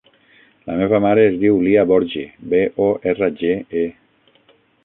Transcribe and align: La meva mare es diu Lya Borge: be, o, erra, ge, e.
La 0.69 0.77
meva 0.79 0.99
mare 1.05 1.25
es 1.31 1.37
diu 1.43 1.59
Lya 1.67 1.83
Borge: 1.93 2.25
be, 2.55 2.65
o, 2.89 2.91
erra, 3.13 3.33
ge, 3.43 3.55
e. 3.85 3.89